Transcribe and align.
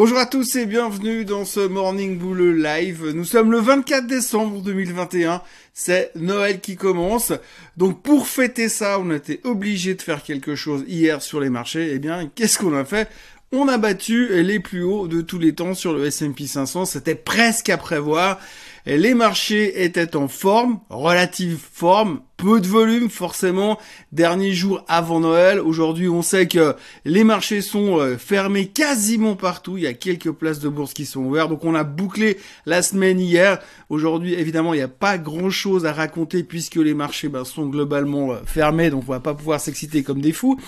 Bonjour 0.00 0.18
à 0.18 0.26
tous 0.26 0.54
et 0.54 0.64
bienvenue 0.64 1.24
dans 1.24 1.44
ce 1.44 1.58
Morning 1.58 2.18
Bull 2.18 2.62
Live. 2.62 3.04
Nous 3.16 3.24
sommes 3.24 3.50
le 3.50 3.58
24 3.58 4.06
décembre 4.06 4.62
2021. 4.62 5.42
C'est 5.74 6.12
Noël 6.14 6.60
qui 6.60 6.76
commence. 6.76 7.32
Donc 7.76 8.00
pour 8.00 8.28
fêter 8.28 8.68
ça, 8.68 9.00
on 9.00 9.10
a 9.10 9.16
été 9.16 9.40
obligé 9.42 9.96
de 9.96 10.02
faire 10.02 10.22
quelque 10.22 10.54
chose 10.54 10.84
hier 10.86 11.20
sur 11.20 11.40
les 11.40 11.50
marchés. 11.50 11.90
Eh 11.94 11.98
bien, 11.98 12.30
qu'est-ce 12.32 12.58
qu'on 12.58 12.76
a 12.76 12.84
fait? 12.84 13.08
On 13.50 13.66
a 13.66 13.76
battu 13.76 14.40
les 14.40 14.60
plus 14.60 14.84
hauts 14.84 15.08
de 15.08 15.20
tous 15.20 15.40
les 15.40 15.52
temps 15.52 15.74
sur 15.74 15.92
le 15.92 16.06
S&P 16.06 16.46
500. 16.46 16.84
C'était 16.84 17.16
presque 17.16 17.68
à 17.68 17.76
prévoir. 17.76 18.38
Les 18.86 19.14
marchés 19.14 19.82
étaient 19.82 20.14
en 20.14 20.28
forme, 20.28 20.78
relative 20.90 21.58
forme, 21.72 22.20
peu 22.38 22.60
de 22.60 22.68
volume 22.68 23.10
forcément. 23.10 23.78
Dernier 24.12 24.52
jour 24.52 24.84
avant 24.88 25.20
Noël. 25.20 25.60
Aujourd'hui, 25.60 26.08
on 26.08 26.22
sait 26.22 26.46
que 26.46 26.76
les 27.04 27.24
marchés 27.24 27.60
sont 27.60 27.98
euh, 27.98 28.16
fermés 28.16 28.68
quasiment 28.68 29.34
partout. 29.34 29.76
Il 29.76 29.82
y 29.82 29.88
a 29.88 29.92
quelques 29.92 30.30
places 30.30 30.60
de 30.60 30.68
bourse 30.68 30.94
qui 30.94 31.04
sont 31.04 31.20
ouvertes. 31.20 31.50
Donc 31.50 31.64
on 31.64 31.74
a 31.74 31.82
bouclé 31.82 32.38
la 32.64 32.80
semaine 32.80 33.20
hier. 33.20 33.58
Aujourd'hui, 33.90 34.34
évidemment, 34.34 34.72
il 34.72 34.76
n'y 34.76 34.84
a 34.84 34.88
pas 34.88 35.18
grand 35.18 35.50
chose 35.50 35.84
à 35.84 35.92
raconter 35.92 36.44
puisque 36.44 36.76
les 36.76 36.94
marchés 36.94 37.28
ben, 37.28 37.44
sont 37.44 37.66
globalement 37.66 38.32
euh, 38.32 38.36
fermés. 38.46 38.88
Donc 38.90 39.02
on 39.08 39.12
va 39.12 39.20
pas 39.20 39.34
pouvoir 39.34 39.60
s'exciter 39.60 40.04
comme 40.04 40.20
des 40.20 40.32
fous. 40.32 40.58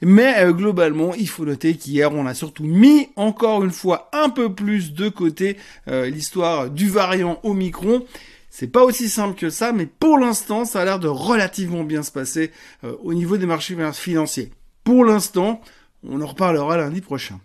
Mais 0.00 0.34
euh, 0.38 0.52
globalement, 0.52 1.14
il 1.14 1.28
faut 1.28 1.44
noter 1.44 1.74
qu'hier, 1.74 2.10
on 2.10 2.26
a 2.26 2.32
surtout 2.32 2.64
mis 2.64 3.10
encore 3.16 3.62
une 3.62 3.70
fois 3.70 4.08
un 4.14 4.30
peu 4.30 4.54
plus 4.54 4.94
de 4.94 5.10
côté 5.10 5.58
l'histoire 5.86 6.70
du 6.70 6.88
variant 6.88 7.38
Omicron. 7.42 8.04
C'est 8.58 8.66
pas 8.66 8.82
aussi 8.82 9.08
simple 9.08 9.38
que 9.38 9.50
ça, 9.50 9.70
mais 9.70 9.86
pour 9.86 10.18
l'instant, 10.18 10.64
ça 10.64 10.80
a 10.80 10.84
l'air 10.84 10.98
de 10.98 11.06
relativement 11.06 11.84
bien 11.84 12.02
se 12.02 12.10
passer 12.10 12.50
euh, 12.82 12.96
au 13.04 13.14
niveau 13.14 13.36
des 13.36 13.46
marchés 13.46 13.76
financiers. 13.92 14.50
Pour 14.82 15.04
l'instant, 15.04 15.60
on 16.02 16.20
en 16.20 16.26
reparlera 16.26 16.76
lundi 16.76 17.00
prochain. 17.00 17.38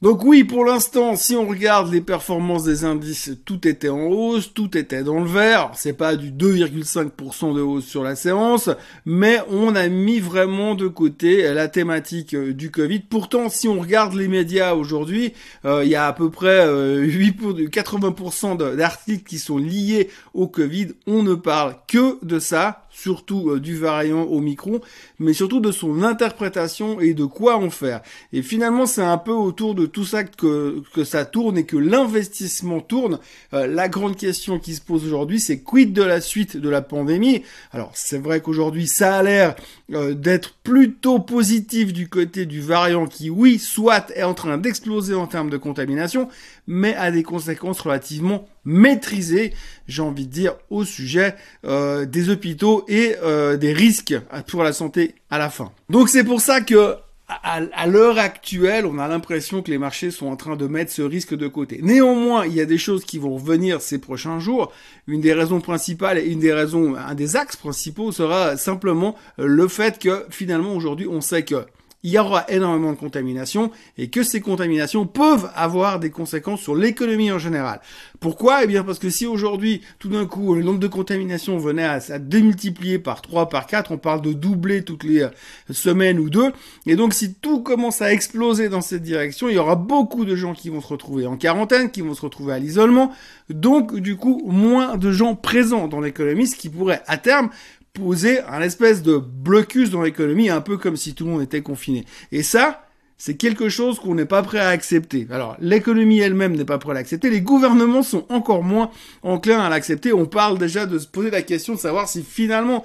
Donc 0.00 0.22
oui, 0.22 0.44
pour 0.44 0.64
l'instant, 0.64 1.16
si 1.16 1.34
on 1.34 1.48
regarde 1.48 1.92
les 1.92 2.00
performances 2.00 2.62
des 2.62 2.84
indices, 2.84 3.32
tout 3.44 3.66
était 3.66 3.88
en 3.88 4.06
hausse, 4.06 4.54
tout 4.54 4.78
était 4.78 5.02
dans 5.02 5.18
le 5.18 5.26
vert. 5.26 5.72
C'est 5.74 5.92
pas 5.92 6.14
du 6.14 6.30
2,5% 6.30 7.52
de 7.52 7.60
hausse 7.60 7.84
sur 7.84 8.04
la 8.04 8.14
séance, 8.14 8.70
mais 9.04 9.40
on 9.50 9.74
a 9.74 9.88
mis 9.88 10.20
vraiment 10.20 10.76
de 10.76 10.86
côté 10.86 11.52
la 11.52 11.66
thématique 11.66 12.34
euh, 12.34 12.54
du 12.54 12.70
Covid. 12.70 13.00
Pourtant, 13.00 13.48
si 13.48 13.66
on 13.66 13.80
regarde 13.80 14.14
les 14.14 14.28
médias 14.28 14.74
aujourd'hui, 14.74 15.32
euh, 15.64 15.82
il 15.84 15.90
y 15.90 15.96
a 15.96 16.06
à 16.06 16.12
peu 16.12 16.30
près 16.30 16.64
8 16.64 17.42
euh, 17.42 17.66
80% 17.66 18.76
d'articles 18.76 19.24
qui 19.24 19.40
sont 19.40 19.58
liés 19.58 20.10
au 20.32 20.46
Covid. 20.46 20.90
On 21.08 21.24
ne 21.24 21.34
parle 21.34 21.74
que 21.88 22.24
de 22.24 22.38
ça 22.38 22.86
surtout 22.98 23.50
euh, 23.50 23.60
du 23.60 23.76
variant 23.76 24.26
Omicron, 24.30 24.80
mais 25.18 25.32
surtout 25.32 25.60
de 25.60 25.70
son 25.70 26.02
interprétation 26.02 27.00
et 27.00 27.14
de 27.14 27.24
quoi 27.24 27.56
en 27.56 27.70
faire. 27.70 28.00
Et 28.32 28.42
finalement, 28.42 28.86
c'est 28.86 29.02
un 29.02 29.18
peu 29.18 29.32
autour 29.32 29.74
de 29.74 29.86
tout 29.86 30.04
ça 30.04 30.24
que, 30.24 30.82
ça 31.04 31.24
tourne 31.24 31.56
et 31.58 31.64
que 31.64 31.76
l'investissement 31.76 32.80
tourne. 32.80 33.18
Euh, 33.54 33.66
la 33.66 33.88
grande 33.88 34.16
question 34.16 34.58
qui 34.58 34.74
se 34.74 34.80
pose 34.80 35.06
aujourd'hui, 35.06 35.38
c'est 35.38 35.60
quid 35.60 35.92
de 35.92 36.02
la 36.02 36.20
suite 36.20 36.56
de 36.56 36.68
la 36.68 36.82
pandémie? 36.82 37.42
Alors, 37.72 37.92
c'est 37.94 38.18
vrai 38.18 38.40
qu'aujourd'hui, 38.40 38.86
ça 38.86 39.16
a 39.16 39.22
l'air 39.22 39.54
euh, 39.92 40.14
d'être 40.14 40.54
plutôt 40.64 41.20
positif 41.20 41.92
du 41.92 42.08
côté 42.08 42.46
du 42.46 42.60
variant 42.60 43.06
qui, 43.06 43.30
oui, 43.30 43.58
soit 43.58 44.10
est 44.16 44.24
en 44.24 44.34
train 44.34 44.58
d'exploser 44.58 45.14
en 45.14 45.26
termes 45.26 45.50
de 45.50 45.56
contamination, 45.56 46.28
mais 46.68 46.94
a 46.94 47.10
des 47.10 47.24
conséquences 47.24 47.80
relativement 47.80 48.46
maîtrisées, 48.64 49.52
j'ai 49.88 50.02
envie 50.02 50.26
de 50.26 50.32
dire, 50.32 50.54
au 50.70 50.84
sujet 50.84 51.34
euh, 51.64 52.04
des 52.04 52.30
hôpitaux 52.30 52.84
et 52.86 53.16
euh, 53.24 53.56
des 53.56 53.72
risques 53.72 54.14
pour 54.46 54.62
la 54.62 54.72
santé 54.72 55.16
à 55.30 55.38
la 55.38 55.50
fin. 55.50 55.72
Donc 55.88 56.08
c'est 56.08 56.24
pour 56.24 56.40
ça 56.40 56.60
que 56.60 56.94
à, 57.28 57.86
l'heure 57.86 58.18
actuelle, 58.18 58.86
on 58.86 58.98
a 58.98 59.06
l'impression 59.06 59.60
que 59.60 59.70
les 59.70 59.76
marchés 59.76 60.10
sont 60.10 60.28
en 60.28 60.36
train 60.36 60.56
de 60.56 60.66
mettre 60.66 60.90
ce 60.90 61.02
risque 61.02 61.34
de 61.34 61.46
côté. 61.46 61.80
Néanmoins, 61.82 62.46
il 62.46 62.54
y 62.54 62.60
a 62.60 62.64
des 62.64 62.78
choses 62.78 63.04
qui 63.04 63.18
vont 63.18 63.34
revenir 63.34 63.82
ces 63.82 63.98
prochains 63.98 64.38
jours. 64.38 64.72
Une 65.06 65.20
des 65.20 65.34
raisons 65.34 65.60
principales 65.60 66.16
et 66.16 66.24
une 66.24 66.40
des 66.40 66.54
raisons, 66.54 66.94
un 66.96 67.14
des 67.14 67.36
axes 67.36 67.56
principaux 67.56 68.12
sera 68.12 68.56
simplement 68.56 69.14
le 69.36 69.68
fait 69.68 69.98
que 69.98 70.24
finalement 70.30 70.74
aujourd'hui, 70.74 71.06
on 71.06 71.20
sait 71.20 71.44
que 71.44 71.66
il 72.04 72.12
y 72.12 72.18
aura 72.18 72.44
énormément 72.48 72.92
de 72.92 72.98
contamination 72.98 73.72
et 73.96 74.08
que 74.08 74.22
ces 74.22 74.40
contaminations 74.40 75.04
peuvent 75.04 75.50
avoir 75.56 75.98
des 75.98 76.10
conséquences 76.10 76.60
sur 76.60 76.76
l'économie 76.76 77.32
en 77.32 77.38
général. 77.38 77.80
Pourquoi? 78.20 78.62
Eh 78.62 78.66
bien 78.68 78.84
parce 78.84 79.00
que 79.00 79.10
si 79.10 79.26
aujourd'hui, 79.26 79.82
tout 79.98 80.08
d'un 80.08 80.26
coup, 80.26 80.54
le 80.54 80.62
nombre 80.62 80.78
de 80.78 80.86
contaminations 80.86 81.58
venait 81.58 81.84
à, 81.84 81.98
à, 82.08 82.18
démultiplier 82.18 83.00
par 83.00 83.20
3, 83.20 83.48
par 83.48 83.66
4, 83.66 83.90
on 83.90 83.98
parle 83.98 84.22
de 84.22 84.32
doubler 84.32 84.84
toutes 84.84 85.02
les 85.02 85.22
euh, 85.22 85.30
semaines 85.72 86.20
ou 86.20 86.30
deux, 86.30 86.52
et 86.86 86.94
donc 86.94 87.14
si 87.14 87.34
tout 87.34 87.62
commence 87.62 88.00
à 88.00 88.12
exploser 88.12 88.68
dans 88.68 88.80
cette 88.80 89.02
direction, 89.02 89.48
il 89.48 89.56
y 89.56 89.58
aura 89.58 89.74
beaucoup 89.74 90.24
de 90.24 90.36
gens 90.36 90.54
qui 90.54 90.68
vont 90.68 90.80
se 90.80 90.88
retrouver 90.88 91.26
en 91.26 91.36
quarantaine, 91.36 91.90
qui 91.90 92.00
vont 92.00 92.14
se 92.14 92.22
retrouver 92.22 92.52
à 92.52 92.58
l'isolement, 92.60 93.12
donc 93.50 93.96
du 93.96 94.16
coup, 94.16 94.42
moins 94.46 94.96
de 94.96 95.10
gens 95.10 95.34
présents 95.34 95.88
dans 95.88 96.00
l'économie, 96.00 96.46
ce 96.46 96.56
qui 96.56 96.68
pourrait 96.68 97.02
à 97.06 97.16
terme 97.16 97.50
poser 97.92 98.40
un 98.42 98.60
espèce 98.60 99.02
de 99.02 99.16
blocus 99.16 99.90
dans 99.90 100.02
l'économie, 100.02 100.50
un 100.50 100.60
peu 100.60 100.76
comme 100.76 100.96
si 100.96 101.14
tout 101.14 101.24
le 101.24 101.30
monde 101.32 101.42
était 101.42 101.62
confiné. 101.62 102.04
Et 102.32 102.42
ça, 102.42 102.88
c'est 103.16 103.36
quelque 103.36 103.68
chose 103.68 103.98
qu'on 103.98 104.14
n'est 104.14 104.24
pas 104.24 104.42
prêt 104.42 104.60
à 104.60 104.68
accepter. 104.68 105.26
Alors, 105.30 105.56
l'économie 105.58 106.20
elle-même 106.20 106.54
n'est 106.54 106.64
pas 106.64 106.78
prête 106.78 106.92
à 106.92 106.94
l'accepter, 106.94 107.30
les 107.30 107.40
gouvernements 107.40 108.04
sont 108.04 108.24
encore 108.28 108.62
moins 108.62 108.90
enclins 109.22 109.60
à 109.60 109.68
l'accepter. 109.68 110.12
On 110.12 110.26
parle 110.26 110.58
déjà 110.58 110.86
de 110.86 110.98
se 110.98 111.08
poser 111.08 111.30
la 111.30 111.42
question 111.42 111.74
de 111.74 111.80
savoir 111.80 112.08
si 112.08 112.22
finalement, 112.22 112.84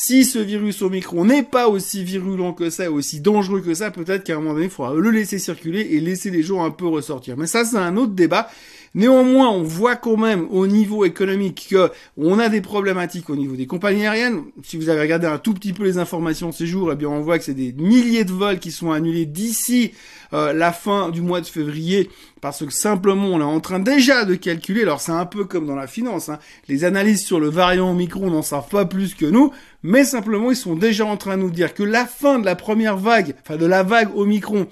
si 0.00 0.24
ce 0.24 0.38
virus 0.38 0.80
Omicron 0.82 1.24
n'est 1.24 1.42
pas 1.42 1.66
aussi 1.66 2.04
virulent 2.04 2.52
que 2.52 2.70
ça, 2.70 2.88
aussi 2.88 3.18
dangereux 3.18 3.62
que 3.62 3.74
ça, 3.74 3.90
peut-être 3.90 4.22
qu'à 4.22 4.34
un 4.34 4.36
moment 4.36 4.52
donné, 4.54 4.66
il 4.66 4.70
faudra 4.70 4.94
le 4.94 5.10
laisser 5.10 5.40
circuler 5.40 5.80
et 5.80 5.98
laisser 5.98 6.30
les 6.30 6.44
gens 6.44 6.64
un 6.64 6.70
peu 6.70 6.86
ressortir. 6.86 7.36
Mais 7.36 7.48
ça, 7.48 7.64
c'est 7.64 7.78
un 7.78 7.96
autre 7.96 8.12
débat. 8.12 8.48
Néanmoins, 8.94 9.50
on 9.50 9.64
voit 9.64 9.96
quand 9.96 10.16
même 10.16 10.46
au 10.52 10.68
niveau 10.68 11.04
économique 11.04 11.66
que 11.70 11.90
on 12.16 12.38
a 12.38 12.48
des 12.48 12.60
problématiques 12.60 13.28
au 13.28 13.34
niveau 13.34 13.56
des 13.56 13.66
compagnies 13.66 14.06
aériennes. 14.06 14.44
Si 14.62 14.76
vous 14.76 14.88
avez 14.88 15.00
regardé 15.00 15.26
un 15.26 15.38
tout 15.38 15.52
petit 15.52 15.72
peu 15.72 15.82
les 15.82 15.98
informations 15.98 16.52
ces 16.52 16.68
jours, 16.68 16.92
eh 16.92 16.96
bien 16.96 17.08
on 17.08 17.20
voit 17.20 17.36
que 17.36 17.44
c'est 17.44 17.52
des 17.52 17.72
milliers 17.72 18.24
de 18.24 18.30
vols 18.30 18.60
qui 18.60 18.70
sont 18.70 18.92
annulés 18.92 19.26
d'ici 19.26 19.94
euh, 20.32 20.52
la 20.52 20.72
fin 20.72 21.10
du 21.10 21.20
mois 21.20 21.40
de 21.40 21.46
février 21.46 22.10
parce 22.40 22.64
que 22.64 22.72
simplement 22.72 23.28
on 23.28 23.40
est 23.40 23.44
en 23.44 23.60
train 23.60 23.78
déjà 23.78 24.24
de 24.24 24.34
calculer. 24.34 24.82
Alors 24.82 25.00
c'est 25.00 25.12
un 25.12 25.26
peu 25.26 25.44
comme 25.44 25.66
dans 25.66 25.76
la 25.76 25.86
finance. 25.86 26.28
Hein. 26.28 26.38
Les 26.68 26.84
analystes 26.84 27.26
sur 27.26 27.40
le 27.40 27.48
variant 27.48 27.90
Omicron 27.90 28.30
n'en 28.30 28.42
savent 28.42 28.68
pas 28.68 28.84
plus 28.84 29.14
que 29.14 29.26
nous, 29.26 29.52
mais 29.82 30.04
simplement 30.04 30.50
ils 30.50 30.56
sont 30.56 30.76
déjà 30.76 31.06
en 31.06 31.16
train 31.16 31.36
de 31.36 31.42
nous 31.42 31.50
dire 31.50 31.74
que 31.74 31.82
la 31.82 32.06
fin 32.06 32.38
de 32.38 32.44
la 32.44 32.56
première 32.56 32.96
vague, 32.96 33.34
enfin 33.42 33.56
de 33.56 33.66
la 33.66 33.82
vague 33.82 34.16
Omicron 34.16 34.66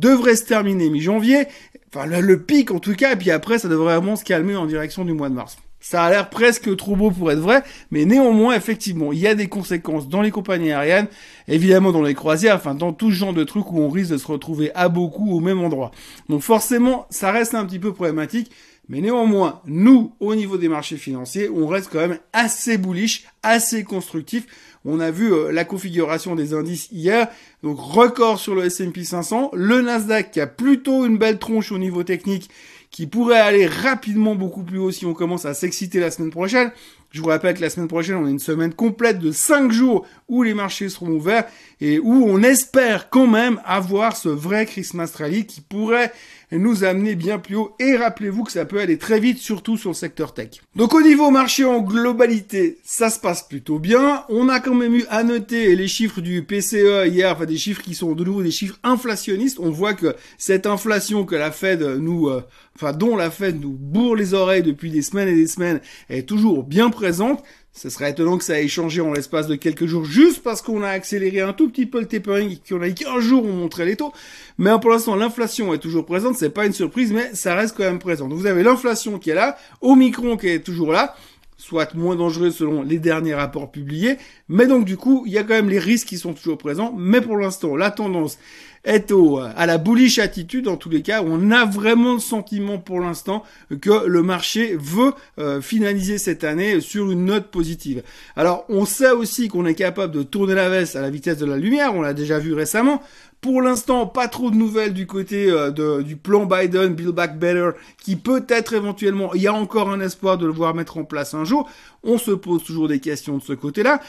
devrait 0.00 0.36
se 0.36 0.44
terminer 0.44 0.90
mi-janvier 0.90 1.46
Enfin, 1.94 2.06
le, 2.06 2.40
pic 2.40 2.72
en 2.72 2.80
tout 2.80 2.94
cas, 2.94 3.12
et 3.12 3.16
puis 3.16 3.30
après, 3.30 3.58
ça 3.58 3.68
devrait 3.68 3.94
vraiment 3.94 4.16
se 4.16 4.24
calmer 4.24 4.56
en 4.56 4.66
direction 4.66 5.04
du 5.04 5.12
mois 5.12 5.28
de 5.28 5.34
mars. 5.34 5.58
Ça 5.86 6.04
a 6.04 6.08
l'air 6.08 6.30
presque 6.30 6.74
trop 6.76 6.96
beau 6.96 7.10
pour 7.10 7.30
être 7.30 7.40
vrai, 7.40 7.62
mais 7.90 8.06
néanmoins, 8.06 8.56
effectivement, 8.56 9.12
il 9.12 9.18
y 9.18 9.26
a 9.26 9.34
des 9.34 9.48
conséquences 9.48 10.08
dans 10.08 10.22
les 10.22 10.30
compagnies 10.30 10.72
aériennes, 10.72 11.08
évidemment 11.46 11.92
dans 11.92 12.00
les 12.00 12.14
croisières, 12.14 12.56
enfin 12.56 12.74
dans 12.74 12.94
tout 12.94 13.10
ce 13.10 13.16
genre 13.16 13.34
de 13.34 13.44
trucs 13.44 13.70
où 13.70 13.80
on 13.80 13.90
risque 13.90 14.12
de 14.12 14.16
se 14.16 14.26
retrouver 14.26 14.74
à 14.74 14.88
beaucoup 14.88 15.30
au 15.30 15.40
même 15.40 15.60
endroit. 15.60 15.90
Donc 16.30 16.40
forcément, 16.40 17.06
ça 17.10 17.32
reste 17.32 17.54
un 17.54 17.66
petit 17.66 17.78
peu 17.78 17.92
problématique, 17.92 18.50
mais 18.88 19.02
néanmoins, 19.02 19.60
nous, 19.66 20.14
au 20.20 20.34
niveau 20.34 20.56
des 20.56 20.70
marchés 20.70 20.96
financiers, 20.96 21.50
on 21.50 21.66
reste 21.66 21.90
quand 21.92 22.00
même 22.00 22.18
assez 22.32 22.78
bullish, 22.78 23.24
assez 23.44 23.84
constructif. 23.84 24.46
On 24.84 25.00
a 25.00 25.10
vu 25.10 25.32
euh, 25.32 25.52
la 25.52 25.64
configuration 25.64 26.34
des 26.34 26.52
indices 26.52 26.88
hier, 26.92 27.28
donc 27.62 27.78
record 27.78 28.38
sur 28.38 28.54
le 28.54 28.64
S&P 28.64 29.04
500, 29.04 29.50
le 29.54 29.80
Nasdaq 29.80 30.30
qui 30.30 30.40
a 30.40 30.46
plutôt 30.46 31.06
une 31.06 31.16
belle 31.16 31.38
tronche 31.38 31.72
au 31.72 31.78
niveau 31.78 32.02
technique, 32.02 32.50
qui 32.90 33.06
pourrait 33.06 33.40
aller 33.40 33.66
rapidement 33.66 34.34
beaucoup 34.36 34.62
plus 34.62 34.78
haut 34.78 34.92
si 34.92 35.04
on 35.04 35.14
commence 35.14 35.46
à 35.46 35.54
s'exciter 35.54 36.00
la 36.00 36.10
semaine 36.10 36.30
prochaine. 36.30 36.70
Je 37.10 37.20
vous 37.20 37.28
rappelle 37.28 37.56
que 37.56 37.60
la 37.60 37.70
semaine 37.70 37.88
prochaine, 37.88 38.16
on 38.16 38.26
a 38.26 38.30
une 38.30 38.38
semaine 38.38 38.72
complète 38.72 39.18
de 39.18 39.32
5 39.32 39.72
jours 39.72 40.06
où 40.28 40.42
les 40.42 40.54
marchés 40.54 40.88
seront 40.88 41.10
ouverts 41.10 41.46
et 41.80 41.98
où 41.98 42.24
on 42.26 42.42
espère 42.42 43.08
quand 43.10 43.26
même 43.26 43.60
avoir 43.64 44.16
ce 44.16 44.28
vrai 44.28 44.64
Christmas 44.66 45.12
rally 45.16 45.44
qui 45.44 45.60
pourrait 45.60 46.12
nous 46.52 46.84
amener 46.84 47.16
bien 47.16 47.40
plus 47.40 47.56
haut. 47.56 47.74
Et 47.80 47.96
rappelez-vous 47.96 48.44
que 48.44 48.52
ça 48.52 48.64
peut 48.64 48.78
aller 48.78 48.96
très 48.98 49.18
vite, 49.18 49.38
surtout 49.38 49.76
sur 49.76 49.90
le 49.90 49.94
secteur 49.94 50.34
tech. 50.34 50.60
Donc 50.76 50.94
au 50.94 51.02
niveau 51.02 51.30
marché 51.30 51.64
en 51.64 51.80
globalité, 51.80 52.78
ça 52.84 53.10
se 53.10 53.18
passe 53.18 53.33
plutôt 53.42 53.78
bien. 53.78 54.24
On 54.28 54.48
a 54.48 54.60
quand 54.60 54.74
même 54.74 54.94
eu 54.94 55.04
à 55.10 55.24
noter 55.24 55.74
les 55.76 55.88
chiffres 55.88 56.20
du 56.20 56.42
PCE 56.42 57.06
hier, 57.06 57.32
enfin 57.32 57.46
des 57.46 57.56
chiffres 57.56 57.82
qui 57.82 57.94
sont 57.94 58.12
de 58.12 58.24
nouveau 58.24 58.42
des 58.42 58.50
chiffres 58.50 58.78
inflationnistes. 58.82 59.58
On 59.60 59.70
voit 59.70 59.94
que 59.94 60.14
cette 60.38 60.66
inflation 60.66 61.24
que 61.24 61.34
la 61.34 61.50
Fed 61.50 61.82
nous, 61.82 62.28
euh, 62.28 62.42
enfin 62.76 62.92
dont 62.92 63.16
la 63.16 63.30
Fed 63.30 63.60
nous 63.60 63.72
bourre 63.72 64.16
les 64.16 64.34
oreilles 64.34 64.62
depuis 64.62 64.90
des 64.90 65.02
semaines 65.02 65.28
et 65.28 65.34
des 65.34 65.46
semaines, 65.46 65.80
est 66.08 66.28
toujours 66.28 66.64
bien 66.64 66.90
présente. 66.90 67.42
Ce 67.76 67.90
serait 67.90 68.12
étonnant 68.12 68.38
que 68.38 68.44
ça 68.44 68.60
ait 68.60 68.68
changé 68.68 69.00
en 69.00 69.12
l'espace 69.12 69.48
de 69.48 69.56
quelques 69.56 69.86
jours, 69.86 70.04
juste 70.04 70.44
parce 70.44 70.62
qu'on 70.62 70.84
a 70.84 70.88
accéléré 70.88 71.40
un 71.40 71.52
tout 71.52 71.68
petit 71.68 71.86
peu 71.86 71.98
le 71.98 72.06
tapering 72.06 72.52
et 72.52 72.60
qu'on 72.68 72.80
a 72.80 72.86
eu 72.86 72.94
qu'un 72.94 73.18
jour 73.18 73.44
on 73.44 73.52
montrait 73.52 73.84
les 73.84 73.96
taux. 73.96 74.12
Mais 74.58 74.70
pour 74.80 74.90
l'instant, 74.90 75.16
l'inflation 75.16 75.74
est 75.74 75.78
toujours 75.78 76.06
présente, 76.06 76.36
c'est 76.36 76.50
pas 76.50 76.66
une 76.66 76.72
surprise, 76.72 77.12
mais 77.12 77.34
ça 77.34 77.56
reste 77.56 77.76
quand 77.76 77.82
même 77.82 77.98
présent. 77.98 78.28
Donc 78.28 78.38
vous 78.38 78.46
avez 78.46 78.62
l'inflation 78.62 79.18
qui 79.18 79.30
est 79.30 79.34
là, 79.34 79.56
Omicron 79.80 80.36
qui 80.36 80.48
est 80.48 80.60
toujours 80.60 80.92
là. 80.92 81.16
Soit 81.56 81.94
moins 81.94 82.16
dangereux 82.16 82.50
selon 82.50 82.82
les 82.82 82.98
derniers 82.98 83.34
rapports 83.34 83.70
publiés. 83.70 84.16
Mais 84.48 84.66
donc 84.66 84.84
du 84.84 84.96
coup, 84.96 85.24
il 85.26 85.32
y 85.32 85.38
a 85.38 85.42
quand 85.42 85.54
même 85.54 85.68
les 85.68 85.78
risques 85.78 86.08
qui 86.08 86.18
sont 86.18 86.34
toujours 86.34 86.58
présents. 86.58 86.94
Mais 86.96 87.20
pour 87.20 87.36
l'instant, 87.36 87.76
la 87.76 87.90
tendance 87.90 88.38
est 88.84 89.10
au, 89.12 89.38
à 89.38 89.66
la 89.66 89.78
bullish 89.78 90.18
attitude 90.18 90.68
en 90.68 90.76
tous 90.76 90.90
les 90.90 91.02
cas. 91.02 91.22
On 91.24 91.50
a 91.50 91.64
vraiment 91.64 92.14
le 92.14 92.20
sentiment 92.20 92.78
pour 92.78 93.00
l'instant 93.00 93.42
que 93.80 94.06
le 94.06 94.22
marché 94.22 94.76
veut 94.78 95.12
euh, 95.38 95.60
finaliser 95.60 96.18
cette 96.18 96.44
année 96.44 96.80
sur 96.80 97.10
une 97.10 97.24
note 97.24 97.46
positive. 97.46 98.02
Alors 98.36 98.64
on 98.68 98.84
sait 98.84 99.10
aussi 99.10 99.48
qu'on 99.48 99.66
est 99.66 99.74
capable 99.74 100.12
de 100.12 100.22
tourner 100.22 100.54
la 100.54 100.68
veste 100.68 100.96
à 100.96 101.00
la 101.00 101.10
vitesse 101.10 101.38
de 101.38 101.46
la 101.46 101.56
lumière, 101.56 101.94
on 101.94 102.02
l'a 102.02 102.14
déjà 102.14 102.38
vu 102.38 102.52
récemment. 102.52 103.02
Pour 103.40 103.60
l'instant, 103.60 104.06
pas 104.06 104.26
trop 104.26 104.50
de 104.50 104.56
nouvelles 104.56 104.94
du 104.94 105.06
côté 105.06 105.50
euh, 105.50 105.70
de, 105.70 106.00
du 106.00 106.16
plan 106.16 106.46
Biden, 106.46 106.94
Build 106.94 107.14
Back 107.14 107.38
Better, 107.38 107.72
qui 108.02 108.16
peut-être 108.16 108.72
éventuellement, 108.72 109.34
il 109.34 109.42
y 109.42 109.46
a 109.46 109.52
encore 109.52 109.90
un 109.90 110.00
espoir 110.00 110.38
de 110.38 110.46
le 110.46 110.52
voir 110.52 110.74
mettre 110.74 110.96
en 110.96 111.04
place 111.04 111.34
un 111.34 111.44
jour. 111.44 111.68
On 112.02 112.16
se 112.16 112.30
pose 112.30 112.64
toujours 112.64 112.88
des 112.88 113.00
questions 113.00 113.36
de 113.36 113.42
ce 113.42 113.52
côté-là. 113.52 114.00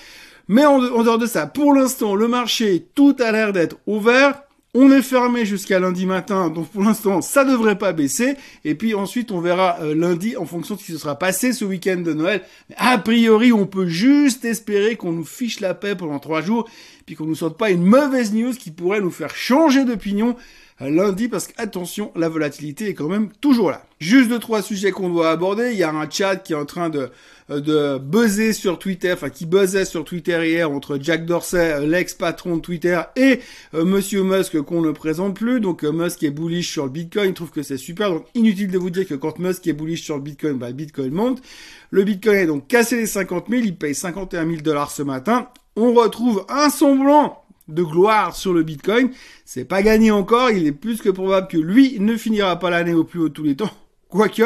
Mais 0.48 0.66
en 0.66 0.80
dehors 0.80 1.18
de 1.18 1.26
ça, 1.26 1.48
pour 1.48 1.74
l'instant, 1.74 2.16
le 2.16 2.30
marché, 2.30 2.88
tout 2.96 3.16
a 3.20 3.34
l'air 3.34 3.52
d'être 3.52 3.76
ouvert. 3.88 4.42
On 4.78 4.92
est 4.92 5.02
fermé 5.02 5.46
jusqu'à 5.46 5.80
lundi 5.80 6.06
matin, 6.06 6.50
donc 6.50 6.68
pour 6.68 6.84
l'instant, 6.84 7.22
ça 7.22 7.46
devrait 7.46 7.78
pas 7.78 7.94
baisser. 7.94 8.36
Et 8.66 8.76
puis 8.76 8.94
ensuite, 8.94 9.32
on 9.32 9.40
verra 9.40 9.78
euh, 9.80 9.96
lundi 9.96 10.36
en 10.36 10.46
fonction 10.46 10.76
de 10.76 10.82
ce 10.82 10.86
qui 10.86 10.92
se 10.92 10.98
sera 10.98 11.18
passé 11.18 11.54
ce 11.54 11.64
week-end 11.64 12.02
de 12.02 12.12
Noël. 12.12 12.42
Mais 12.70 12.76
a 12.78 12.98
priori, 12.98 13.54
on 13.54 13.68
peut 13.68 13.88
juste 13.88 14.44
espérer 14.44 14.98
qu'on 14.98 15.14
nous 15.14 15.24
fiche 15.24 15.62
la 15.62 15.76
paix 15.76 15.96
pendant 15.96 16.20
trois 16.20 16.42
jours, 16.42 16.70
puis 17.06 17.16
qu'on 17.16 17.24
nous 17.24 17.36
sorte 17.36 17.58
pas 17.58 17.70
une 17.70 17.86
mauvaise 17.86 18.34
news 18.34 18.52
qui 18.52 18.70
pourrait 18.70 19.00
nous 19.00 19.12
faire 19.12 19.34
changer 19.34 19.86
d'opinion 19.86 20.36
lundi, 20.80 21.30
parce 21.30 21.48
qu'attention, 21.48 22.12
la 22.16 22.30
volatilité 22.30 22.90
est 22.90 22.94
quand 22.94 23.08
même 23.08 23.30
toujours 23.40 23.72
là. 23.72 23.86
Juste 24.00 24.30
deux, 24.30 24.40
trois 24.40 24.62
sujets 24.62 24.92
qu'on 24.92 25.10
doit 25.10 25.30
aborder. 25.30 25.72
Il 25.72 25.78
y 25.78 25.84
a 25.84 25.92
un 25.92 26.10
chat 26.10 26.36
qui 26.36 26.54
est 26.54 26.58
en 26.58 26.66
train 26.66 26.90
de 26.90 27.10
euh, 27.52 27.60
de 27.60 28.00
buzzer 28.00 28.54
sur 28.54 28.80
Twitter, 28.80 29.14
enfin 29.14 29.30
qui 29.30 29.46
buzzait 29.46 29.86
sur 29.86 30.04
Twitter 30.04 30.42
hier 30.48 30.72
entre 30.72 30.98
Jack 31.00 31.28
Dorsey, 31.28 31.74
euh, 31.74 31.86
l'ex-patron 31.86 32.58
de 32.58 32.62
Twitter, 32.62 33.00
et 33.16 33.40
euh, 33.76 33.86
Monsieur 33.86 34.24
Musk 34.24 34.60
qu'on 34.62 34.82
ne 34.82 34.92
présente 34.92 35.36
plus. 35.36 35.60
Donc 35.60 35.84
Musk 35.84 36.24
est 36.24 36.32
bullish 36.32 36.72
sur 36.72 36.86
le 36.86 36.90
Bitcoin, 36.90 37.30
il 37.30 37.34
trouve 37.36 37.52
que 37.52 37.62
c'est 37.62 37.78
super. 37.78 38.10
Donc 38.10 38.26
inutile 38.34 38.72
de 38.72 38.80
vous 38.80 38.90
dire 38.90 39.08
que 39.08 39.14
quand 39.14 39.38
Musk 39.38 39.68
est 39.68 39.74
bullish 39.74 40.02
sur 40.02 40.16
le 40.16 40.24
Bitcoin, 40.24 40.54
bah, 40.54 40.70
le 40.70 40.74
Bitcoin 40.74 41.12
monte. 41.12 41.44
Le 41.92 42.04
Bitcoin 42.04 42.36
est 42.36 42.48
donc 42.48 42.68
cassé 42.68 42.98
les 42.98 43.06
50 43.06 43.46
000, 43.48 43.62
il 43.64 43.78
paye 43.78 43.94
51 43.94 44.48
000 44.48 44.62
dollars 44.62 44.90
ce 44.90 45.04
matin. 45.04 45.48
On 45.76 45.94
retrouve 45.94 46.46
un 46.50 46.72
semblant 46.72 47.45
de 47.68 47.84
gloire 47.84 48.36
sur 48.36 48.54
le 48.54 48.64
Bitcoin. 48.64 49.10
C'est 49.44 49.66
pas 49.66 49.82
gagné 49.82 50.12
encore, 50.12 50.52
il 50.52 50.68
est 50.68 50.72
plus 50.72 51.02
que 51.02 51.10
probable 51.10 51.48
que 51.48 51.58
lui 51.58 52.00
ne 52.00 52.16
finira 52.18 52.60
pas 52.60 52.70
l'année 52.70 52.94
au 52.94 53.04
plus 53.04 53.20
haut 53.20 53.30
de 53.30 53.34
tous 53.34 53.44
les 53.44 53.56
temps. 53.56 53.72
Quoique, 54.10 54.44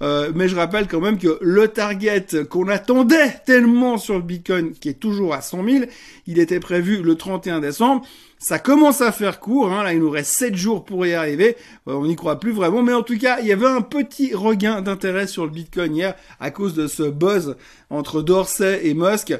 euh, 0.00 0.32
mais 0.34 0.48
je 0.48 0.56
rappelle 0.56 0.86
quand 0.88 1.00
même 1.00 1.18
que 1.18 1.38
le 1.42 1.68
target 1.68 2.24
qu'on 2.48 2.68
attendait 2.68 3.40
tellement 3.44 3.98
sur 3.98 4.14
le 4.14 4.22
Bitcoin, 4.22 4.72
qui 4.72 4.88
est 4.88 4.98
toujours 4.98 5.34
à 5.34 5.42
100 5.42 5.64
000, 5.68 5.84
il 6.26 6.38
était 6.38 6.60
prévu 6.60 7.02
le 7.02 7.16
31 7.16 7.60
décembre. 7.60 8.06
Ça 8.38 8.58
commence 8.58 9.00
à 9.02 9.12
faire 9.12 9.38
court, 9.38 9.70
hein. 9.70 9.84
là 9.84 9.92
il 9.92 10.00
nous 10.00 10.10
reste 10.10 10.32
7 10.32 10.56
jours 10.56 10.84
pour 10.84 11.04
y 11.04 11.14
arriver, 11.14 11.56
euh, 11.88 11.94
on 11.94 12.06
n'y 12.06 12.16
croit 12.16 12.40
plus 12.40 12.52
vraiment, 12.52 12.82
mais 12.82 12.94
en 12.94 13.02
tout 13.02 13.18
cas 13.18 13.38
il 13.40 13.46
y 13.46 13.52
avait 13.52 13.66
un 13.66 13.82
petit 13.82 14.34
regain 14.34 14.82
d'intérêt 14.82 15.26
sur 15.26 15.44
le 15.44 15.50
Bitcoin 15.50 15.94
hier 15.94 16.14
à 16.40 16.50
cause 16.50 16.74
de 16.74 16.86
ce 16.86 17.02
buzz 17.02 17.56
entre 17.90 18.22
Dorsey 18.22 18.80
et 18.84 18.94
Musk. 18.94 19.34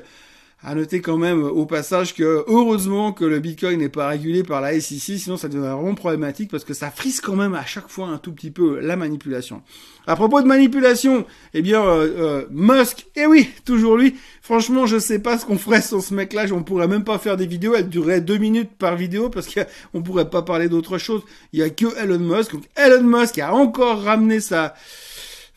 À 0.65 0.77
noter 0.77 1.01
quand 1.01 1.17
même 1.17 1.43
au 1.43 1.67
passage 1.67 2.15
que 2.15 2.45
heureusement 2.47 3.13
que 3.13 3.25
le 3.25 3.41
Bitcoin 3.41 3.81
n'est 3.81 3.89
pas 3.89 4.07
régulé 4.07 4.45
par 4.45 4.61
la 4.61 4.81
SEC, 4.81 5.19
sinon 5.19 5.37
ça 5.37 5.49
deviendrait 5.49 5.75
vraiment 5.75 5.95
problématique 5.97 6.51
parce 6.51 6.65
que 6.65 6.73
ça 6.73 6.93
frise 6.93 7.21
quand 7.21 7.35
même 7.35 7.55
à 7.55 7.65
chaque 7.65 7.89
fois 7.89 8.07
un 8.07 8.19
tout 8.19 8.33
petit 8.33 8.53
peu 8.53 8.79
la 8.79 8.95
manipulation. 8.95 9.63
À 10.07 10.15
propos 10.15 10.41
de 10.41 10.47
manipulation, 10.47 11.27
eh 11.53 11.63
bien 11.63 11.83
euh, 11.83 12.09
euh, 12.17 12.47
Musk, 12.51 13.07
eh 13.17 13.27
oui, 13.27 13.51
toujours 13.65 13.97
lui. 13.97 14.15
Franchement, 14.41 14.87
je 14.87 14.99
sais 14.99 15.19
pas 15.19 15.37
ce 15.37 15.47
qu'on 15.47 15.59
ferait 15.59 15.83
sans 15.83 16.01
ce 16.01 16.15
mec-là. 16.15 16.45
On 16.53 16.63
pourrait 16.63 16.89
même 16.89 17.05
pas 17.05 17.19
faire 17.19 17.37
des 17.37 17.47
vidéos. 17.47 17.75
Elle 17.75 17.89
durerait 17.89 18.21
deux 18.21 18.39
minutes 18.39 18.71
par 18.79 18.95
vidéo 18.95 19.31
parce 19.31 19.49
qu'on 19.53 20.03
pourrait 20.03 20.31
pas 20.31 20.43
parler 20.43 20.69
d'autre 20.69 20.97
chose. 20.99 21.23
Il 21.53 21.59
y 21.59 21.63
a 21.63 21.71
que 21.71 21.87
Elon 22.01 22.19
Musk. 22.19 22.53
Donc 22.53 22.65
Elon 22.77 23.03
Musk 23.03 23.39
a 23.39 23.53
encore 23.53 24.03
ramené 24.03 24.41
sa 24.41 24.75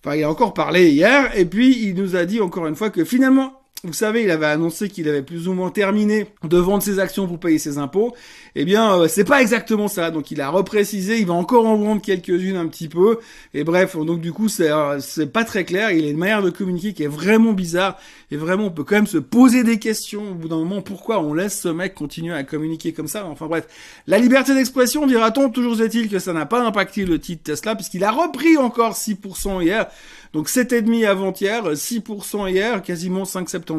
Enfin, 0.05 0.17
il 0.17 0.23
a 0.23 0.29
encore 0.29 0.53
parlé 0.53 0.91
hier, 0.91 1.35
et 1.35 1.45
puis 1.45 1.87
il 1.87 1.95
nous 1.95 2.15
a 2.15 2.25
dit 2.25 2.39
encore 2.39 2.67
une 2.67 2.75
fois 2.75 2.91
que 2.91 3.03
finalement, 3.03 3.64
vous 3.83 3.93
savez, 3.93 4.23
il 4.23 4.31
avait 4.31 4.45
annoncé 4.47 4.89
qu'il 4.89 5.07
avait 5.07 5.21
plus 5.21 5.47
ou 5.47 5.53
moins 5.53 5.69
terminé 5.69 6.27
de 6.43 6.57
vendre 6.57 6.81
ses 6.81 6.99
actions 6.99 7.27
pour 7.27 7.39
payer 7.39 7.59
ses 7.59 7.77
impôts. 7.77 8.15
Eh 8.55 8.65
bien, 8.65 8.93
euh, 8.93 9.07
c'est 9.07 9.25
pas 9.25 9.41
exactement 9.41 9.87
ça. 9.87 10.11
Donc, 10.11 10.31
il 10.31 10.41
a 10.41 10.49
reprécisé, 10.49 11.19
il 11.19 11.27
va 11.27 11.33
encore 11.33 11.67
en 11.67 11.75
vendre 11.75 12.01
quelques-unes 12.01 12.55
un 12.55 12.67
petit 12.67 12.87
peu. 12.87 13.19
Et 13.53 13.63
bref, 13.63 13.95
donc 13.95 14.21
du 14.21 14.31
coup, 14.31 14.49
c'est 14.49 14.71
euh, 14.71 14.99
c'est 15.01 15.31
pas 15.31 15.43
très 15.43 15.65
clair. 15.65 15.91
Il 15.91 16.05
a 16.05 16.09
une 16.09 16.17
manière 16.17 16.41
de 16.41 16.49
communiquer 16.49 16.93
qui 16.93 17.03
est 17.03 17.07
vraiment 17.07 17.53
bizarre. 17.53 17.99
Et 18.31 18.37
vraiment, 18.37 18.65
on 18.65 18.71
peut 18.71 18.83
quand 18.83 18.95
même 18.95 19.07
se 19.07 19.19
poser 19.19 19.63
des 19.63 19.77
questions 19.77 20.31
au 20.31 20.35
bout 20.35 20.47
d'un 20.47 20.57
moment. 20.57 20.81
Pourquoi 20.81 21.19
on 21.19 21.33
laisse 21.33 21.59
ce 21.59 21.67
mec 21.67 21.93
continuer 21.93 22.33
à 22.33 22.43
communiquer 22.43 22.91
comme 22.91 23.07
ça? 23.07 23.25
Enfin 23.27 23.45
bref, 23.45 23.67
la 24.07 24.17
liberté 24.17 24.55
d'expression, 24.55 25.05
dira-t-on. 25.05 25.49
Toujours 25.49 25.79
est-il 25.81 26.09
que 26.09 26.17
ça 26.17 26.33
n'a 26.33 26.45
pas 26.45 26.65
impacté 26.65 27.05
le 27.05 27.19
titre 27.19 27.43
Tesla, 27.43 27.75
puisqu'il 27.75 28.03
a 28.03 28.11
repris 28.11 28.57
encore 28.57 28.93
6% 28.93 29.61
hier. 29.61 29.87
Donc 30.33 30.49
7,5 30.49 31.05
avant-hier, 31.05 31.63
6% 31.63 32.51
hier, 32.51 32.81
quasiment 32.81 33.23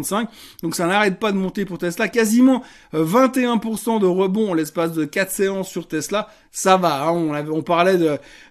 5,75. 0.03 0.27
Donc 0.63 0.75
ça 0.75 0.87
n'arrête 0.87 1.19
pas 1.19 1.33
de 1.33 1.37
monter 1.37 1.65
pour 1.65 1.79
Tesla. 1.79 2.09
Quasiment 2.09 2.63
21% 2.93 3.97
euh, 3.97 3.99
de 3.99 4.07
rebond 4.07 4.51
en 4.51 4.55
l'espace 4.55 4.93
de 4.93 5.05
4 5.05 5.31
séances 5.31 5.69
sur 5.69 5.89
Tesla. 5.89 6.29
Ça 6.51 6.77
va, 6.77 7.07
hein. 7.07 7.11
on, 7.11 7.35
on, 7.53 7.63
parlait 7.63 7.99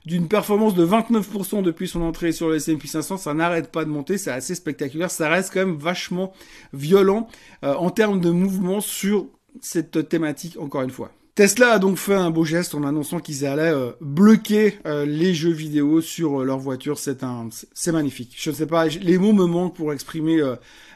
d'une 0.05 0.27
performance 0.27 0.75
de 0.75 0.85
29% 0.85 1.63
depuis 1.63 1.87
son 1.87 2.01
entrée 2.01 2.31
sur 2.31 2.49
le 2.49 2.55
S&P 2.55 2.87
500. 2.87 3.17
Ça 3.17 3.33
n'arrête 3.33 3.71
pas 3.71 3.83
de 3.83 3.89
monter, 3.89 4.17
c'est 4.17 4.31
assez 4.31 4.55
spectaculaire. 4.55 5.09
Ça 5.09 5.29
reste 5.29 5.51
quand 5.53 5.65
même 5.65 5.77
vachement 5.77 6.33
violent 6.73 7.27
euh, 7.63 7.73
en 7.73 7.89
termes 7.89 8.19
de 8.19 8.29
mouvement 8.29 8.81
sur 8.81 9.27
cette 9.61 10.09
thématique, 10.09 10.57
encore 10.59 10.81
une 10.81 10.91
fois. 10.91 11.11
Tesla 11.35 11.73
a 11.73 11.79
donc 11.79 11.97
fait 11.97 12.13
un 12.13 12.29
beau 12.29 12.45
geste 12.45 12.75
en 12.75 12.83
annonçant 12.85 13.19
qu'ils 13.19 13.45
allaient 13.45 13.63
euh, 13.63 13.91
bloquer 13.99 14.79
euh, 14.87 15.05
les 15.05 15.33
jeux 15.33 15.51
vidéo 15.51 15.99
sur 15.99 16.39
euh, 16.39 16.45
leur 16.45 16.59
voiture. 16.59 16.97
C'est 16.97 17.23
un, 17.23 17.49
c'est 17.73 17.91
magnifique. 17.91 18.35
Je 18.37 18.51
ne 18.51 18.55
sais 18.55 18.65
pas, 18.65 18.87
les 18.87 19.17
mots 19.17 19.33
me 19.33 19.45
manquent 19.45 19.75
pour 19.75 19.91
exprimer 19.91 20.41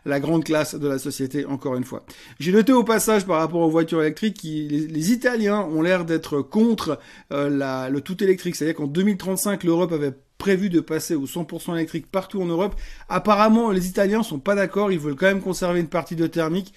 la 0.06 0.20
grande 0.22 0.46
classe 0.46 0.76
de 0.76 0.88
la 0.88 0.98
société. 0.98 1.46
Encore 1.46 1.76
une 1.76 1.84
fois, 1.84 2.06
j'ai 2.40 2.54
noté 2.54 2.72
au 2.72 2.86
passage 2.86 3.26
par 3.26 3.40
rapport 3.40 3.60
aux 3.60 3.70
voitures 3.70 4.02
électriques, 4.02 4.40
les, 4.44 4.88
les 4.88 5.12
Italiens 5.12 5.60
ont 5.60 5.82
l'air 5.82 6.06
d'être 6.06 6.42
contre 6.42 7.00
le 7.32 8.00
tout 8.00 8.24
électrique. 8.24 8.56
C'est-à-dire 8.56 8.78
qu'en 8.78 8.88
2035, 8.88 9.66
l'Europe 9.66 9.92
avait 9.92 10.14
prévu 10.38 10.70
de 10.70 10.80
passer 10.80 11.16
au 11.16 11.26
100% 11.26 11.76
électrique 11.76 12.10
partout 12.10 12.42
en 12.42 12.46
Europe. 12.46 12.76
Apparemment, 13.10 13.72
les 13.72 13.90
Italiens 13.90 14.24
sont 14.24 14.40
pas 14.40 14.56
d'accord. 14.56 14.90
Ils 14.90 15.00
veulent 15.00 15.18
quand 15.18 15.26
même 15.26 15.42
conserver 15.42 15.82
une 15.82 15.90
partie 15.90 16.16
de 16.16 16.28
thermique 16.28 16.74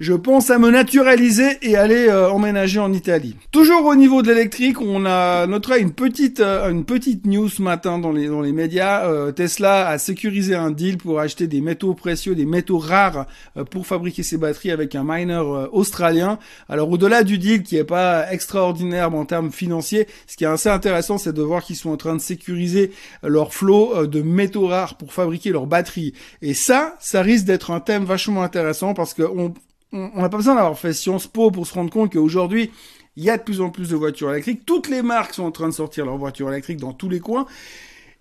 je 0.00 0.14
pense 0.14 0.50
à 0.50 0.58
me 0.58 0.70
naturaliser 0.70 1.58
et 1.62 1.76
aller 1.76 2.08
euh, 2.08 2.30
emménager 2.30 2.80
en 2.80 2.92
Italie. 2.92 3.36
Toujours 3.50 3.84
au 3.84 3.94
niveau 3.94 4.22
de 4.22 4.28
l'électrique, 4.28 4.80
on 4.80 5.06
a 5.06 5.46
noté 5.46 5.80
une 5.80 5.92
petite 5.92 6.40
euh, 6.40 6.70
une 6.70 6.84
petite 6.84 7.26
news 7.26 7.48
ce 7.48 7.62
matin 7.62 7.98
dans 7.98 8.12
les 8.12 8.26
dans 8.26 8.40
les 8.40 8.52
médias. 8.52 9.06
Euh, 9.06 9.32
Tesla 9.32 9.88
a 9.88 9.98
sécurisé 9.98 10.54
un 10.54 10.70
deal 10.70 10.98
pour 10.98 11.20
acheter 11.20 11.46
des 11.46 11.60
métaux 11.60 11.94
précieux, 11.94 12.34
des 12.34 12.46
métaux 12.46 12.78
rares 12.78 13.26
pour 13.70 13.86
fabriquer 13.86 14.22
ses 14.22 14.38
batteries 14.38 14.70
avec 14.70 14.94
un 14.94 15.04
miner 15.04 15.42
australien. 15.72 16.38
Alors 16.68 16.90
au-delà 16.90 17.22
du 17.22 17.38
deal 17.38 17.62
qui 17.62 17.76
est 17.76 17.84
pas 17.84 18.30
extraordinaire 18.32 19.14
en 19.14 19.24
termes 19.24 19.52
financiers, 19.52 20.08
ce 20.26 20.36
qui 20.36 20.44
est 20.44 20.48
assez 20.48 20.68
intéressant, 20.68 21.18
c'est 21.18 21.32
de 21.32 21.42
voir 21.42 21.62
qu'ils 21.62 21.76
sont 21.76 21.90
en 21.90 21.96
train 21.96 22.16
de 22.16 22.20
sécuriser 22.20 22.92
leur 23.22 23.54
flot 23.54 24.06
de 24.06 24.22
métaux 24.22 24.66
rares 24.66 24.96
pour 24.96 25.12
fabriquer 25.12 25.50
leurs 25.50 25.66
batteries. 25.66 26.14
Et 26.40 26.54
ça, 26.54 26.96
ça 26.98 27.22
risque 27.22 27.44
d'être 27.44 27.70
un 27.70 27.80
thème 27.80 28.04
vachement 28.04 28.42
intéressant 28.42 28.94
parce 28.94 29.14
que 29.14 29.22
on 29.22 29.54
on 29.92 30.20
n'a 30.20 30.28
pas 30.28 30.38
besoin 30.38 30.54
d'avoir 30.54 30.78
fait 30.78 30.92
Sciences 30.92 31.26
Po 31.26 31.50
pour 31.50 31.66
se 31.66 31.74
rendre 31.74 31.90
compte 31.90 32.12
qu'aujourd'hui, 32.12 32.70
il 33.16 33.24
y 33.24 33.30
a 33.30 33.36
de 33.36 33.42
plus 33.42 33.60
en 33.60 33.70
plus 33.70 33.90
de 33.90 33.96
voitures 33.96 34.30
électriques. 34.30 34.64
Toutes 34.64 34.88
les 34.88 35.02
marques 35.02 35.34
sont 35.34 35.44
en 35.44 35.50
train 35.50 35.68
de 35.68 35.74
sortir 35.74 36.06
leurs 36.06 36.16
voitures 36.16 36.50
électriques 36.50 36.78
dans 36.78 36.92
tous 36.92 37.08
les 37.08 37.20
coins. 37.20 37.46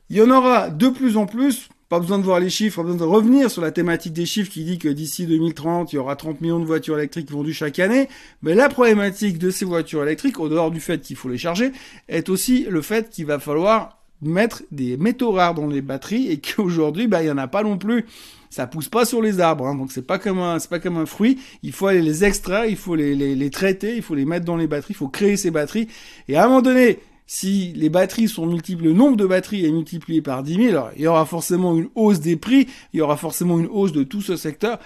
Il 0.10 0.18
y 0.18 0.22
en 0.22 0.30
aura 0.30 0.70
de 0.70 0.90
plus 0.90 1.16
en 1.18 1.26
plus. 1.26 1.70
Pas 1.88 2.00
besoin 2.00 2.20
de 2.20 2.24
voir 2.24 2.40
les 2.40 2.50
chiffres, 2.50 2.78
pas 2.78 2.84
besoin 2.84 3.00
de 3.00 3.04
revenir 3.04 3.52
sur 3.52 3.62
la 3.62 3.72
thématique 3.72 4.14
des 4.14 4.26
chiffres 4.26 4.50
qui 4.50 4.64
dit 4.64 4.78
que 4.78 4.88
d'ici 4.88 5.26
2030, 5.28 5.92
il 5.92 5.98
y 5.98 6.00
aura 6.00 6.16
30 6.16 6.40
millions 6.40 6.60
de 6.60 6.66
voitures 6.66 6.98
électriques 6.98 7.30
vendues 7.30 7.54
chaque 7.54 7.80
année. 7.80 8.08
Mais 8.42 8.56
la 8.56 8.70
problématique 8.70 9.38
de 9.38 9.50
ces 9.50 9.66
voitures 9.66 10.04
électriques, 10.04 10.40
au 10.40 10.48
dehors 10.48 10.72
du 10.72 10.80
fait 10.80 11.02
qu'il 11.02 11.18
faut 11.18 11.28
les 11.28 11.38
charger, 11.38 11.72
est 12.08 12.30
aussi 12.30 12.66
le 12.70 12.82
fait 12.82 13.10
qu'il 13.10 13.26
va 13.26 13.40
falloir 13.40 14.01
mettre 14.22 14.64
des 14.72 14.98
métaux 14.98 15.32
rares 15.32 15.54
dans 15.54 15.68
les 15.68 15.82
batteries 15.82 16.30
et 16.30 16.40
qu'aujourd'hui, 16.40 17.08
bah, 17.08 17.24
il 17.24 17.28
y 17.28 17.32
en 17.32 17.38
a 17.38 17.48
pas 17.48 17.64
non 17.64 17.78
plus 17.78 18.06
ça 18.52 18.68
pousse 18.68 18.90
pas 18.90 19.06
sur 19.06 19.22
les 19.22 19.40
arbres, 19.40 19.66
hein, 19.66 19.76
donc 19.76 19.94
c'est 19.94 20.06
pas 20.06 20.20
comme 20.20 20.40
un, 20.40 20.60
c'est 20.60 20.70
pas 20.70 20.80
comme 20.80 20.98
un 20.98 21.06
fruit. 21.06 21.40
Il 21.64 21.72
faut 21.72 21.88
aller 21.88 22.02
les 22.02 22.26
extraire, 22.26 22.66
il 22.66 22.76
faut 22.76 22.96
les, 22.96 23.16
les, 23.16 23.34
les 23.34 23.50
traiter, 23.50 23.96
il 23.96 24.02
faut 24.02 24.14
les 24.14 24.26
mettre 24.26 24.46
dans 24.46 24.58
les 24.58 24.68
batteries, 24.68 24.94
il 24.94 24.98
faut 24.98 25.08
créer 25.08 25.38
ces 25.38 25.52
batteries. 25.52 25.88
Et 26.28 26.36
à 26.36 26.44
un 26.44 26.48
moment 26.48 26.62
donné, 26.62 27.00
si 27.26 27.72
les 27.78 27.88
batteries 27.88 28.28
sont 28.28 28.46
multipliées, 28.46 28.90
le 28.90 28.94
nombre 28.94 29.16
de 29.16 29.26
batteries 29.26 29.66
est 29.66 29.72
multiplié 29.72 30.22
par 30.22 30.44
10 30.44 30.56
000, 30.56 30.68
alors 30.68 30.92
il 30.98 31.04
y 31.04 31.08
aura 31.08 31.26
forcément 31.26 31.78
une 31.78 31.88
hausse 31.96 32.20
des 32.20 32.36
prix, 32.36 32.68
il 32.94 32.98
y 32.98 33.02
aura 33.02 33.16
forcément 33.16 33.58
une 33.58 33.68
hausse 33.68 33.94
de 33.94 34.04
tout 34.04 34.22
ce 34.22 34.36
secteur. 34.36 34.80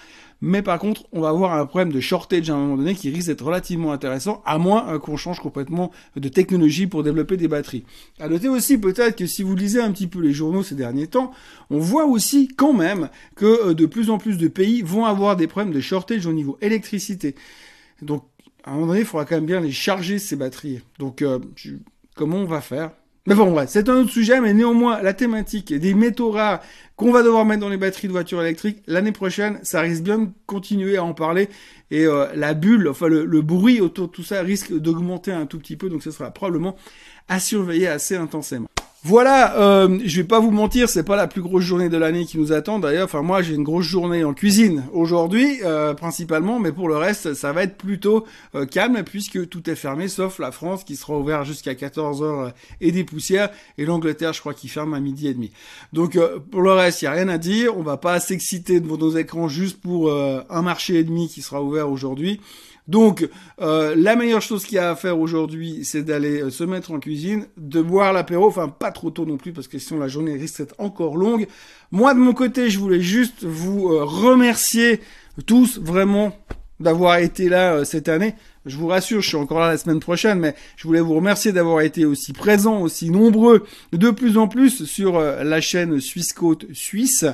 Mais 0.47 0.61
par 0.61 0.77
contre, 0.77 1.05
on 1.11 1.21
va 1.21 1.29
avoir 1.29 1.53
un 1.53 1.65
problème 1.65 1.91
de 1.91 1.99
shortage 1.99 2.51
à 2.51 2.53
un 2.53 2.57
moment 2.57 2.77
donné 2.77 2.93
qui 2.93 3.09
risque 3.09 3.29
d'être 3.29 3.43
relativement 3.43 3.91
intéressant, 3.91 4.43
à 4.45 4.59
moins 4.59 4.87
euh, 4.93 4.99
qu'on 4.99 5.17
change 5.17 5.39
complètement 5.39 5.91
de 6.15 6.29
technologie 6.29 6.85
pour 6.85 7.01
développer 7.01 7.35
des 7.35 7.47
batteries. 7.47 7.83
À 8.19 8.29
noter 8.29 8.47
aussi 8.47 8.77
peut-être 8.77 9.17
que 9.17 9.25
si 9.25 9.41
vous 9.41 9.55
lisez 9.55 9.81
un 9.81 9.91
petit 9.91 10.05
peu 10.05 10.19
les 10.19 10.33
journaux 10.33 10.61
ces 10.61 10.75
derniers 10.75 11.07
temps, 11.07 11.31
on 11.71 11.79
voit 11.79 12.05
aussi 12.05 12.47
quand 12.47 12.73
même 12.73 13.09
que 13.35 13.69
euh, 13.69 13.73
de 13.73 13.87
plus 13.87 14.11
en 14.11 14.19
plus 14.19 14.37
de 14.37 14.47
pays 14.47 14.83
vont 14.83 15.05
avoir 15.05 15.35
des 15.35 15.47
problèmes 15.47 15.73
de 15.73 15.81
shortage 15.81 16.27
au 16.27 16.33
niveau 16.33 16.59
électricité. 16.61 17.33
Donc, 18.03 18.23
à 18.63 18.69
un 18.69 18.73
moment 18.75 18.87
donné, 18.89 18.99
il 18.99 19.05
faudra 19.07 19.25
quand 19.25 19.35
même 19.37 19.47
bien 19.47 19.61
les 19.61 19.71
charger 19.71 20.19
ces 20.19 20.35
batteries. 20.35 20.81
Donc, 20.99 21.23
euh, 21.23 21.39
comment 22.15 22.37
on 22.37 22.45
va 22.45 22.61
faire? 22.61 22.91
Mais 23.27 23.33
bon, 23.33 23.53
ouais, 23.53 23.65
c'est 23.67 23.89
un 23.89 23.95
autre 23.95 24.11
sujet, 24.11 24.39
mais 24.39 24.53
néanmoins, 24.53 25.01
la 25.01 25.13
thématique 25.13 25.73
des 25.73 25.95
métaux 25.95 26.29
rares 26.29 26.61
qu'on 26.95 27.11
va 27.11 27.23
devoir 27.23 27.43
mettre 27.43 27.61
dans 27.61 27.69
les 27.69 27.77
batteries 27.77 28.07
de 28.07 28.11
voitures 28.11 28.41
électriques 28.41 28.83
l'année 28.85 29.11
prochaine, 29.11 29.59
ça 29.63 29.81
risque 29.81 30.03
bien 30.03 30.19
de 30.19 30.29
continuer 30.45 30.97
à 30.97 31.03
en 31.03 31.13
parler. 31.13 31.49
Et 31.89 32.05
euh, 32.05 32.27
la 32.35 32.53
bulle, 32.53 32.87
enfin 32.87 33.07
le, 33.07 33.25
le, 33.25 33.41
bruit 33.41 33.81
autour 33.81 34.07
de 34.07 34.11
tout 34.11 34.23
ça 34.23 34.41
risque 34.41 34.71
d'augmenter 34.73 35.31
un 35.31 35.47
tout 35.47 35.57
petit 35.57 35.75
peu, 35.75 35.89
donc 35.89 36.03
ce 36.03 36.11
sera 36.11 36.29
probablement 36.29 36.75
à 37.27 37.39
surveiller 37.39 37.87
assez 37.87 38.15
intensément. 38.15 38.67
Voilà, 39.07 39.59
euh, 39.59 39.99
je 40.03 40.17
vais 40.19 40.27
pas 40.27 40.39
vous 40.39 40.49
mentir, 40.49 40.89
c'est 40.89 41.03
pas 41.03 41.15
la 41.15 41.27
plus 41.27 41.43
grosse 41.43 41.63
journée 41.63 41.89
de 41.89 41.97
l'année 41.97 42.25
qui 42.25 42.39
nous 42.39 42.51
attend. 42.51 42.79
D'ailleurs, 42.79 43.05
enfin 43.05 43.21
moi 43.21 43.43
j'ai 43.43 43.53
une 43.53 43.61
grosse 43.61 43.85
journée 43.85 44.23
en 44.23 44.33
cuisine 44.33 44.83
aujourd'hui 44.93 45.59
euh, 45.63 45.93
principalement, 45.93 46.59
mais 46.59 46.71
pour 46.71 46.89
le 46.89 46.97
reste 46.97 47.35
ça 47.35 47.53
va 47.53 47.61
être 47.61 47.77
plutôt 47.77 48.25
euh, 48.55 48.65
calme 48.65 49.03
puisque 49.05 49.47
tout 49.47 49.69
est 49.69 49.75
fermé 49.75 50.07
sauf 50.07 50.39
la 50.39 50.51
France 50.51 50.83
qui 50.83 50.95
sera 50.95 51.19
ouverte 51.19 51.45
jusqu'à 51.45 51.75
14 51.75 52.23
h 52.23 52.51
et 52.81 52.91
des 52.91 53.03
poussières 53.03 53.51
et 53.77 53.85
l'Angleterre 53.85 54.33
je 54.33 54.39
crois 54.39 54.55
qui 54.55 54.69
ferme 54.69 54.95
à 54.95 54.99
midi 54.99 55.27
et 55.27 55.35
demi. 55.35 55.51
Donc 55.93 56.15
euh, 56.15 56.39
pour 56.39 56.63
le 56.63 56.71
reste 56.71 57.03
il 57.03 57.05
y 57.05 57.07
a 57.07 57.11
rien 57.11 57.29
à 57.29 57.37
dire, 57.37 57.77
on 57.77 57.83
va 57.83 57.97
pas 57.97 58.19
s'exciter 58.19 58.79
devant 58.79 58.97
nos 58.97 59.15
écrans 59.15 59.47
juste 59.47 59.79
pour 59.79 60.11
un 60.11 60.61
marché 60.63 60.95
et 60.95 61.03
demi 61.03 61.29
qui 61.29 61.43
sera 61.43 61.61
ouvert 61.61 61.91
aujourd'hui. 61.91 62.41
Donc, 62.87 63.27
euh, 63.61 63.95
la 63.97 64.15
meilleure 64.15 64.41
chose 64.41 64.63
qu'il 64.63 64.75
y 64.75 64.79
a 64.79 64.91
à 64.91 64.95
faire 64.95 65.19
aujourd'hui, 65.19 65.83
c'est 65.83 66.03
d'aller 66.03 66.41
euh, 66.41 66.49
se 66.51 66.63
mettre 66.63 66.91
en 66.91 66.99
cuisine, 66.99 67.47
de 67.57 67.81
boire 67.81 68.13
l'apéro, 68.13 68.47
enfin 68.47 68.69
pas 68.69 68.91
trop 68.91 69.09
tôt 69.09 69.25
non 69.25 69.37
plus, 69.37 69.53
parce 69.53 69.67
que 69.67 69.79
sinon 69.79 69.99
la 69.99 70.07
journée 70.07 70.33
risque 70.33 70.59
d'être 70.59 70.75
encore 70.77 71.17
longue. 71.17 71.47
Moi, 71.91 72.13
de 72.13 72.19
mon 72.19 72.33
côté, 72.33 72.69
je 72.69 72.77
voulais 72.77 73.01
juste 73.01 73.43
vous 73.43 73.89
euh, 73.89 74.03
remercier 74.03 75.01
tous 75.47 75.79
vraiment 75.79 76.37
d'avoir 76.79 77.17
été 77.17 77.49
là 77.49 77.85
cette 77.85 78.09
année. 78.09 78.35
Je 78.65 78.77
vous 78.77 78.87
rassure, 78.87 79.21
je 79.21 79.27
suis 79.27 79.37
encore 79.37 79.59
là 79.59 79.67
la 79.67 79.77
semaine 79.77 79.99
prochaine, 79.99 80.39
mais 80.39 80.55
je 80.75 80.87
voulais 80.87 80.99
vous 80.99 81.13
remercier 81.13 81.51
d'avoir 81.51 81.81
été 81.81 82.03
aussi 82.03 82.33
présents, 82.33 82.81
aussi 82.81 83.11
nombreux, 83.11 83.67
de 83.93 84.09
plus 84.09 84.39
en 84.39 84.47
plus 84.47 84.85
sur 84.85 85.17
euh, 85.17 85.43
la 85.43 85.61
chaîne 85.61 85.99
Suisse 85.99 86.33
Côte 86.33 86.65
Suisse. 86.73 87.25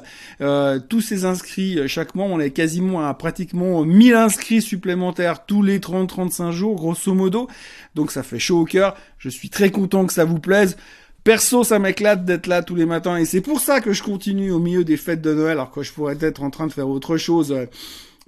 Euh, 0.41 0.77
tous 0.89 0.99
ces 0.99 1.23
inscrits 1.23 1.79
euh, 1.79 1.87
chaque 1.87 2.15
mois, 2.15 2.25
on 2.25 2.41
est 2.41 2.51
quasiment 2.51 3.07
à 3.07 3.13
pratiquement 3.13 3.85
1000 3.85 4.13
inscrits 4.13 4.61
supplémentaires 4.61 5.45
tous 5.45 5.63
les 5.63 5.79
30-35 5.79 6.51
jours, 6.51 6.75
grosso 6.75 7.13
modo. 7.13 7.47
Donc 7.95 8.11
ça 8.11 8.23
fait 8.23 8.39
chaud 8.39 8.59
au 8.59 8.65
cœur. 8.65 8.97
Je 9.17 9.29
suis 9.29 9.49
très 9.49 9.71
content 9.71 10.05
que 10.05 10.13
ça 10.13 10.25
vous 10.25 10.39
plaise. 10.39 10.75
Perso, 11.23 11.63
ça 11.63 11.79
m'éclate 11.79 12.25
d'être 12.25 12.47
là 12.47 12.61
tous 12.61 12.75
les 12.75 12.85
matins 12.85 13.15
et 13.15 13.25
c'est 13.25 13.41
pour 13.41 13.61
ça 13.61 13.79
que 13.79 13.93
je 13.93 14.03
continue 14.03 14.51
au 14.51 14.59
milieu 14.59 14.83
des 14.83 14.97
fêtes 14.97 15.21
de 15.21 15.33
Noël 15.33 15.51
alors 15.51 15.71
que 15.71 15.83
je 15.83 15.93
pourrais 15.93 16.17
être 16.19 16.41
en 16.41 16.49
train 16.49 16.65
de 16.65 16.73
faire 16.73 16.89
autre 16.89 17.15
chose 17.15 17.55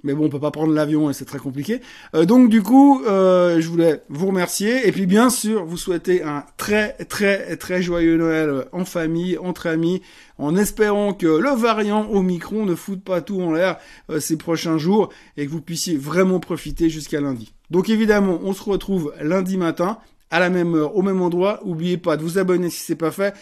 mais 0.04 0.14
bon, 0.14 0.26
on 0.26 0.28
peut 0.28 0.38
pas 0.38 0.50
prendre 0.50 0.72
l'avion 0.72 1.10
et 1.10 1.14
c'est 1.14 1.24
très 1.24 1.38
compliqué. 1.38 1.80
Euh, 2.14 2.26
donc 2.26 2.50
du 2.50 2.62
coup, 2.62 3.02
euh, 3.04 3.60
je 3.60 3.68
voulais 3.68 4.02
vous 4.08 4.26
remercier 4.28 4.86
et 4.86 4.92
puis 4.92 5.06
bien 5.06 5.30
sûr 5.30 5.64
vous 5.64 5.78
souhaiter 5.78 6.22
un 6.22 6.44
très 6.56 6.92
très 7.08 7.56
très 7.56 7.82
joyeux 7.82 8.16
Noël 8.16 8.66
en 8.72 8.84
famille, 8.84 9.38
entre 9.38 9.66
amis, 9.66 10.02
en 10.38 10.56
espérant 10.56 11.14
que 11.14 11.26
le 11.26 11.50
variant 11.56 12.06
Omicron 12.10 12.66
ne 12.66 12.74
foute 12.74 13.02
pas 13.02 13.22
tout 13.22 13.40
en 13.40 13.52
l'air 13.52 13.78
euh, 14.10 14.20
ces 14.20 14.36
prochains 14.36 14.78
jours 14.78 15.08
et 15.36 15.46
que 15.46 15.50
vous 15.50 15.62
puissiez 15.62 15.96
vraiment 15.96 16.38
profiter 16.38 16.90
jusqu'à 16.90 17.20
lundi. 17.20 17.52
Donc 17.70 17.88
évidemment, 17.88 18.38
on 18.44 18.52
se 18.52 18.62
retrouve 18.62 19.14
lundi 19.20 19.56
matin 19.56 19.98
à 20.30 20.38
la 20.38 20.50
même 20.50 20.74
heure, 20.74 20.96
au 20.96 21.02
même 21.02 21.22
endroit. 21.22 21.60
N'oubliez 21.64 21.96
pas 21.96 22.16
de 22.16 22.22
vous 22.22 22.38
abonner 22.38 22.68
si 22.68 22.80
c'est 22.80 22.94
pas 22.94 23.10
fait. 23.10 23.34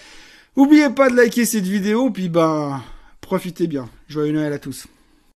N'oubliez 0.57 0.91
pas 0.91 1.11
de 1.11 1.17
liker 1.17 1.45
cette 1.45 1.67
vidéo, 1.67 2.11
puis 2.11 2.29
ben 2.29 2.83
profitez 3.21 3.67
bien. 3.67 3.89
Joyeux 4.09 4.33
Noël 4.33 4.53
à 4.53 4.59
tous. 4.59 4.87